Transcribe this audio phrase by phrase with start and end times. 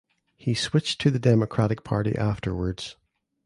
[0.35, 2.95] He switched to the Democratic Party afterwards.